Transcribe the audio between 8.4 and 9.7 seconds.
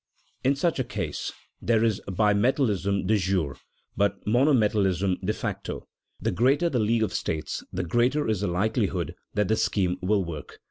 the likelihood that the